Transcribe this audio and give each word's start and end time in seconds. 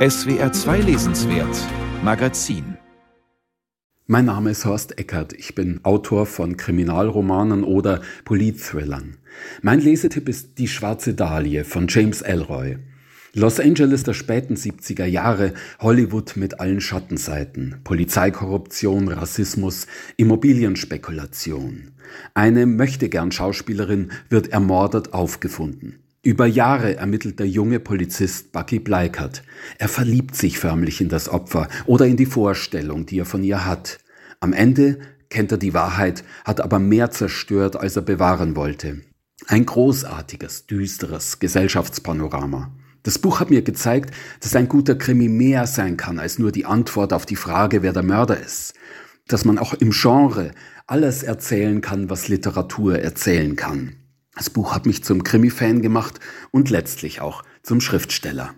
SWR 0.00 0.50
2 0.50 0.80
Lesenswert 0.80 1.54
Magazin 2.02 2.78
mein 4.06 4.24
Name 4.24 4.50
ist 4.50 4.64
Horst 4.64 4.98
Eckert. 4.98 5.34
Ich 5.34 5.54
bin 5.54 5.80
Autor 5.82 6.24
von 6.24 6.56
Kriminalromanen 6.56 7.64
oder 7.64 8.00
Politthrillern. 8.24 9.18
Mein 9.60 9.78
Lesetipp 9.78 10.26
ist 10.26 10.56
Die 10.56 10.68
schwarze 10.68 11.12
Dahlie 11.12 11.64
von 11.64 11.86
James 11.86 12.22
Elroy. 12.22 12.78
Los 13.34 13.60
Angeles 13.60 14.02
der 14.02 14.14
späten 14.14 14.54
70er 14.54 15.04
Jahre, 15.04 15.52
Hollywood 15.80 16.34
mit 16.34 16.60
allen 16.60 16.80
Schattenseiten, 16.80 17.76
Polizeikorruption, 17.84 19.08
Rassismus, 19.08 19.86
Immobilienspekulation. 20.16 21.92
Eine 22.32 22.64
möchtegern 22.64 23.32
Schauspielerin 23.32 24.12
wird 24.30 24.48
ermordet 24.48 25.12
aufgefunden. 25.12 25.98
Über 26.22 26.44
Jahre 26.44 26.96
ermittelt 26.96 27.38
der 27.38 27.48
junge 27.48 27.80
Polizist 27.80 28.52
Bucky 28.52 28.78
Bleikert. 28.78 29.42
Er 29.78 29.88
verliebt 29.88 30.36
sich 30.36 30.58
förmlich 30.58 31.00
in 31.00 31.08
das 31.08 31.30
Opfer 31.30 31.66
oder 31.86 32.06
in 32.06 32.18
die 32.18 32.26
Vorstellung, 32.26 33.06
die 33.06 33.20
er 33.20 33.24
von 33.24 33.42
ihr 33.42 33.64
hat. 33.64 34.00
Am 34.38 34.52
Ende 34.52 34.98
kennt 35.30 35.50
er 35.50 35.56
die 35.56 35.72
Wahrheit, 35.72 36.22
hat 36.44 36.60
aber 36.60 36.78
mehr 36.78 37.10
zerstört, 37.10 37.76
als 37.76 37.96
er 37.96 38.02
bewahren 38.02 38.54
wollte. 38.54 39.00
Ein 39.46 39.64
großartiges, 39.64 40.66
düsteres 40.66 41.38
Gesellschaftspanorama. 41.38 42.70
Das 43.02 43.18
Buch 43.18 43.40
hat 43.40 43.48
mir 43.48 43.62
gezeigt, 43.62 44.14
dass 44.40 44.54
ein 44.54 44.68
guter 44.68 44.96
Krimi 44.96 45.30
mehr 45.30 45.66
sein 45.66 45.96
kann 45.96 46.18
als 46.18 46.38
nur 46.38 46.52
die 46.52 46.66
Antwort 46.66 47.14
auf 47.14 47.24
die 47.24 47.36
Frage, 47.36 47.82
wer 47.82 47.94
der 47.94 48.02
Mörder 48.02 48.38
ist. 48.38 48.74
Dass 49.26 49.46
man 49.46 49.56
auch 49.56 49.72
im 49.72 49.92
Genre 49.92 50.50
alles 50.86 51.22
erzählen 51.22 51.80
kann, 51.80 52.10
was 52.10 52.28
Literatur 52.28 52.98
erzählen 52.98 53.56
kann. 53.56 53.94
Das 54.40 54.48
Buch 54.48 54.74
hat 54.74 54.86
mich 54.86 55.04
zum 55.04 55.22
Krimi-Fan 55.22 55.82
gemacht 55.82 56.18
und 56.50 56.70
letztlich 56.70 57.20
auch 57.20 57.42
zum 57.62 57.82
Schriftsteller. 57.82 58.54